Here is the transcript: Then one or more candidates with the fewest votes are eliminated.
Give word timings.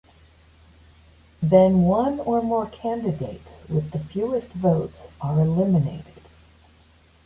Then 1.43 1.83
one 1.83 2.19
or 2.21 2.41
more 2.41 2.65
candidates 2.65 3.65
with 3.69 3.91
the 3.91 3.99
fewest 3.99 4.51
votes 4.53 5.09
are 5.21 5.39
eliminated. 5.39 6.23